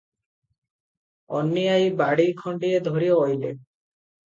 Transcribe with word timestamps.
ଅନୀ 1.41 1.67
ଆଈ 1.75 1.93
ବାଡ଼ି 2.01 2.27
ଖଣ୍ଡିଏ 2.41 2.83
ଧରି 2.91 3.13
ଅଇଲେ। 3.21 3.55